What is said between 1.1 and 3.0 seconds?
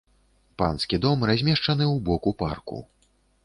размешчаны ў боку парку.